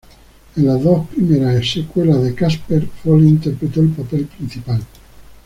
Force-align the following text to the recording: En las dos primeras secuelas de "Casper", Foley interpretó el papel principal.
En 0.57 0.65
las 0.65 0.81
dos 0.83 1.05
primeras 1.09 1.63
secuelas 1.69 2.23
de 2.23 2.33
"Casper", 2.33 2.87
Foley 3.03 3.27
interpretó 3.27 3.81
el 3.81 3.89
papel 3.89 4.25
principal. 4.25 4.81